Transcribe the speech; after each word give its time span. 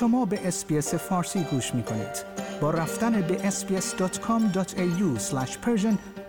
شما 0.00 0.24
به 0.24 0.48
اسپیس 0.48 0.94
فارسی 0.94 1.44
گوش 1.44 1.74
می 1.74 1.82
کنید. 1.82 2.24
با 2.60 2.70
رفتن 2.70 3.20
به 3.20 3.50
sbs.com.au 3.50 5.20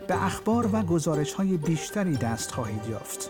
به 0.07 0.25
اخبار 0.25 0.69
و 0.73 0.81
گزارش 0.81 1.33
های 1.33 1.57
بیشتری 1.57 2.17
دست 2.17 2.51
خواهید 2.51 2.87
یافت. 2.89 3.29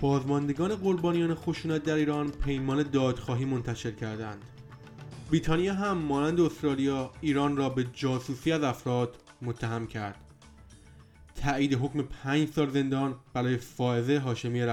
بازماندگان 0.00 0.76
قربانیان 0.76 1.34
خشونت 1.34 1.82
در 1.82 1.94
ایران 1.94 2.30
پیمان 2.30 2.82
دادخواهی 2.82 3.44
منتشر 3.44 3.90
کردند. 3.90 4.44
بریتانیا 5.30 5.74
هم 5.74 5.98
مانند 5.98 6.40
استرالیا 6.40 7.10
ایران 7.20 7.56
را 7.56 7.68
به 7.68 7.86
جاسوسی 7.92 8.52
از 8.52 8.62
افراد 8.62 9.16
متهم 9.42 9.86
کرد. 9.86 10.25
تایید 11.46 11.74
حکم 11.74 12.02
پنج 12.02 12.48
سال 12.48 12.70
زندان 12.70 13.14
برای 13.34 13.56
فائزه 13.56 14.18
هاشمی 14.18 14.66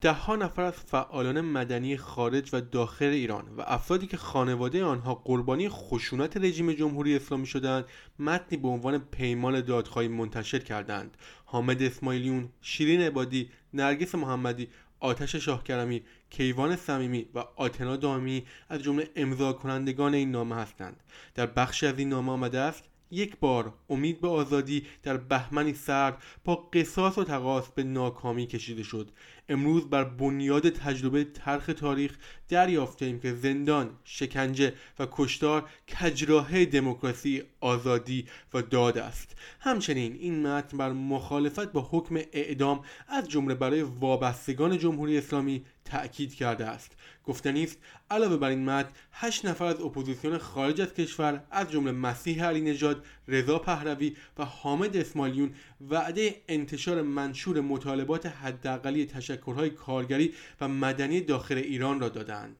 ده 0.00 0.12
ها 0.12 0.36
نفر 0.36 0.62
از 0.62 0.74
فعالان 0.74 1.40
مدنی 1.40 1.96
خارج 1.96 2.50
و 2.52 2.60
داخل 2.60 3.04
ایران 3.04 3.48
و 3.48 3.62
افرادی 3.66 4.06
که 4.06 4.16
خانواده 4.16 4.84
آنها 4.84 5.14
قربانی 5.14 5.68
خشونت 5.68 6.36
رژیم 6.36 6.72
جمهوری 6.72 7.16
اسلامی 7.16 7.46
شدند 7.46 7.84
متنی 8.18 8.58
به 8.58 8.68
عنوان 8.68 8.98
پیمان 8.98 9.60
دادخواهی 9.60 10.08
منتشر 10.08 10.58
کردند. 10.58 11.16
حامد 11.44 11.82
اسماعیلیون 11.82 12.48
شیرین 12.60 13.00
عبادی 13.00 13.50
نرگس 13.74 14.14
محمدی 14.14 14.68
آتش 15.00 15.36
شاهکرمی 15.36 16.02
کیوان 16.30 16.76
صمیمی 16.76 17.26
و 17.34 17.44
آتنا 17.56 17.96
دامی 17.96 18.46
از 18.68 18.82
جمله 18.82 19.10
امضا 19.16 19.52
کنندگان 19.52 20.14
این 20.14 20.30
نامه 20.30 20.56
هستند. 20.56 21.02
در 21.34 21.46
بخشی 21.46 21.86
از 21.86 21.98
این 21.98 22.08
نامه 22.08 22.32
آمده 22.32 22.58
است 22.58 22.89
یک 23.10 23.36
بار 23.40 23.72
امید 23.88 24.20
به 24.20 24.28
آزادی 24.28 24.86
در 25.02 25.16
بهمنی 25.16 25.74
سرد 25.74 26.22
با 26.44 26.56
قصاص 26.56 27.18
و 27.18 27.24
تقاس 27.24 27.68
به 27.68 27.82
ناکامی 27.82 28.46
کشیده 28.46 28.82
شد. 28.82 29.10
امروز 29.48 29.90
بر 29.90 30.04
بنیاد 30.04 30.68
تجربه 30.68 31.24
ترخ 31.24 31.66
تاریخ 31.66 32.18
دریافتیم 32.48 33.20
که 33.20 33.34
زندان، 33.34 33.90
شکنجه 34.04 34.74
و 34.98 35.06
کشتار 35.10 35.68
کجراه 36.00 36.64
دموکراسی، 36.64 37.42
آزادی 37.60 38.26
و 38.54 38.62
داد 38.62 38.98
است. 38.98 39.36
همچنین 39.60 40.16
این 40.20 40.46
متن 40.46 40.78
بر 40.78 40.92
مخالفت 40.92 41.72
با 41.72 41.88
حکم 41.90 42.16
اعدام 42.32 42.84
از 43.08 43.28
جمله 43.28 43.54
برای 43.54 43.82
وابستگان 43.82 44.78
جمهوری 44.78 45.18
اسلامی 45.18 45.64
تأکید 45.90 46.34
کرده 46.34 46.66
است. 46.66 46.92
گفتنی 47.24 47.64
است 47.64 47.78
علاوه 48.10 48.36
بر 48.36 48.48
این 48.48 48.64
متن 48.64 48.90
هشت 49.12 49.44
نفر 49.44 49.64
از 49.64 49.80
اپوزیسیون 49.80 50.38
خارج 50.38 50.80
از 50.80 50.94
کشور 50.94 51.42
از 51.50 51.70
جمله 51.70 51.92
مسیح 51.92 52.44
علی 52.44 52.60
نژاد 52.60 53.04
رضا 53.28 53.58
پهلوی 53.58 54.16
و 54.38 54.44
حامد 54.44 54.96
اسماعیلیون 54.96 55.54
وعده 55.90 56.42
انتشار 56.48 57.02
منشور 57.02 57.60
مطالبات 57.60 58.26
حداقلی 58.26 59.06
تشکلهای 59.06 59.70
کارگری 59.70 60.34
و 60.60 60.68
مدنی 60.68 61.20
داخل 61.20 61.56
ایران 61.56 62.00
را 62.00 62.08
دادند. 62.08 62.56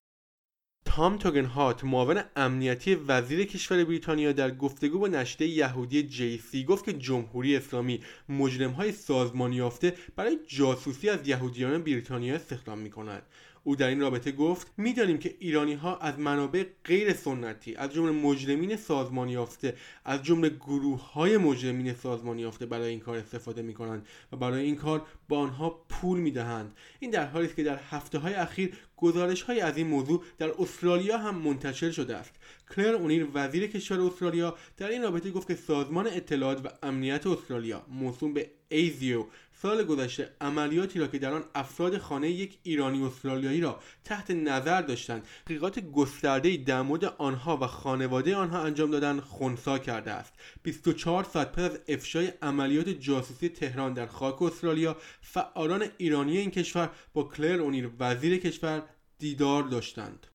تام 0.85 1.19
توگندهات 1.19 1.85
معاون 1.85 2.23
امنیتی 2.37 2.95
وزیر 2.95 3.45
کشور 3.45 3.85
بریتانیا 3.85 4.33
در 4.33 4.51
گفتگو 4.51 4.99
با 4.99 5.09
نشریه 5.09 5.49
یهودی 5.49 6.03
JC 6.03 6.65
گفت 6.65 6.85
که 6.85 6.93
جمهوری 6.93 7.57
اسلامی 7.57 8.01
مجرمهای 8.29 8.93
سازمان 8.93 9.57
یافته 9.57 9.95
برای 10.17 10.39
جاسوسی 10.47 11.09
از 11.09 11.29
یهودیان 11.29 11.83
بریتانیا 11.83 12.35
استخدام 12.35 12.79
می 12.79 12.91
کند 12.91 13.23
او 13.65 13.77
در 13.77 13.89
این 13.89 14.01
رابطه 14.01 14.33
گفت 14.33 14.73
می‌دانیم 14.77 15.19
که 15.19 15.35
ایرانی 15.39 15.75
ها 15.75 15.97
از 15.97 16.19
منابع 16.19 16.65
غیر 16.85 17.13
سنتی 17.13 17.75
از 17.75 17.93
جمله 17.93 18.13
مجرمین 18.13 18.77
سازمانی 18.77 19.33
یافته 19.33 19.75
از 20.05 20.23
جمله 20.23 20.49
گروه 20.49 21.13
های 21.13 21.37
مجرمین 21.37 21.95
سازمانی 21.95 22.43
یافته 22.43 22.67
برای 22.67 22.89
این 22.89 23.01
کار 23.01 23.17
استفاده 23.17 23.63
می 23.63 23.75
کنند 23.75 24.07
و 24.33 24.37
برای 24.37 24.65
این 24.65 24.77
کار 24.77 25.03
با 25.29 25.39
آنها 25.39 25.85
پول 25.89 26.21
می 26.21 26.31
دهند 26.31 26.77
این 26.99 27.11
در 27.11 27.27
حالی 27.27 27.47
است 27.47 27.57
که 27.57 27.63
در 27.63 27.79
هفته 27.91 28.19
های 28.19 28.35
اخیر 28.35 28.75
گزارش 28.97 29.43
های 29.43 29.61
از 29.61 29.77
این 29.77 29.87
موضوع 29.87 30.25
در 30.39 30.51
استرالیا 30.59 31.19
هم 31.19 31.35
منتشر 31.35 31.91
شده 31.91 32.17
است. 32.17 32.35
کلر 32.77 32.95
اونیر 32.95 33.27
وزیر 33.35 33.67
کشور 33.67 34.01
استرالیا 34.01 34.57
در 34.77 34.89
این 34.89 35.03
رابطه 35.03 35.31
گفت 35.31 35.49
که 35.49 35.55
سازمان 35.55 36.07
اطلاعات 36.07 36.67
و 36.67 36.69
امنیت 36.83 37.27
استرالیا 37.27 37.87
موسوم 37.89 38.35
به 38.35 38.51
ایزیو 38.71 39.25
سال 39.63 39.85
گذشته 39.85 40.31
عملیاتی 40.41 40.99
را 40.99 41.07
که 41.07 41.19
در 41.19 41.33
آن 41.33 41.45
افراد 41.55 41.99
خانه 41.99 42.31
یک 42.31 42.59
ایرانی 42.63 43.03
استرالیایی 43.03 43.61
را 43.61 43.81
تحت 44.05 44.31
نظر 44.31 44.83
داشتند 44.83 45.27
تحقیقات 45.47 45.79
گسترده‌ای 45.79 46.57
در 46.57 46.83
مورد 46.83 47.05
آنها 47.05 47.57
و 47.57 47.67
خانواده 47.67 48.37
آنها 48.37 48.63
انجام 48.63 48.91
دادن 48.91 49.21
خونسا 49.21 49.79
کرده 49.79 50.11
است. 50.11 50.33
24 50.63 51.25
ساعت 51.25 51.53
پس 51.53 51.63
از 51.63 51.79
افشای 51.89 52.33
عملیات 52.43 52.89
جاسوسی 52.89 53.49
تهران 53.49 53.93
در 53.93 54.07
خاک 54.07 54.43
استرالیا 54.43 54.97
فعالان 55.21 55.87
ایرانی 55.97 56.39
این 56.39 56.51
کشور 56.51 56.91
با 57.15 57.23
کلر 57.23 57.61
اونیر 57.61 57.91
وزیر 57.99 58.37
کشور 58.37 58.83
دیدار 59.19 59.63
داشتند. 59.63 60.27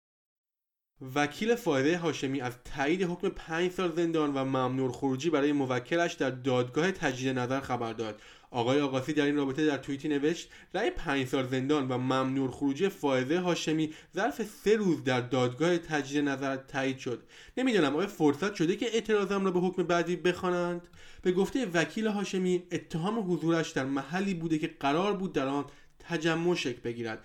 وکیل 1.15 1.55
فایده 1.55 1.97
هاشمی 1.97 2.41
از 2.41 2.53
تایید 2.75 3.03
حکم 3.03 3.29
پنج 3.29 3.71
سال 3.71 3.95
زندان 3.95 4.33
و 4.33 4.45
ممنوع 4.45 4.91
خروجی 4.91 5.29
برای 5.29 5.51
موکلش 5.51 6.13
در 6.13 6.29
دادگاه 6.29 6.91
تجدید 6.91 7.39
نظر 7.39 7.59
خبر 7.59 7.93
داد. 7.93 8.21
آقای 8.51 8.81
آقاسی 8.81 9.13
در 9.13 9.25
این 9.25 9.35
رابطه 9.35 9.65
در 9.65 9.77
توییتی 9.77 10.07
نوشت 10.07 10.49
رأی 10.73 10.89
پنج 10.89 11.27
سال 11.27 11.47
زندان 11.47 11.87
و 11.87 11.97
ممنوع 11.97 12.51
خروجی 12.51 12.89
فائزه 12.89 13.39
هاشمی 13.39 13.93
ظرف 14.15 14.41
سه 14.43 14.75
روز 14.75 15.03
در 15.03 15.21
دادگاه 15.21 15.77
تجدید 15.77 16.29
نظر 16.29 16.55
تایید 16.55 16.97
شد. 16.97 17.23
نمی‌دانم 17.57 17.95
آیا 17.95 18.07
فرصت 18.07 18.55
شده 18.55 18.75
که 18.75 18.85
اعتراضم 18.93 19.45
را 19.45 19.51
به 19.51 19.59
حکم 19.59 19.83
بعدی 19.83 20.15
بخوانند؟ 20.15 20.87
به 21.21 21.31
گفته 21.31 21.65
وکیل 21.65 22.07
هاشمی 22.07 22.63
اتهام 22.71 23.31
حضورش 23.31 23.69
در 23.69 23.85
محلی 23.85 24.33
بوده 24.33 24.57
که 24.57 24.75
قرار 24.79 25.13
بود 25.13 25.33
در 25.33 25.47
آن 25.47 25.65
تجمع 25.99 26.55
شکل 26.55 26.81
بگیرد. 26.81 27.24